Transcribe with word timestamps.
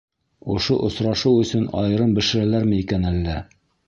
Ошо 0.53 0.77
осрашыу 0.87 1.35
өсөн 1.41 1.67
айырым 1.83 2.15
бешерәләрме 2.21 2.81
икән 2.85 3.07
әллә? 3.11 3.37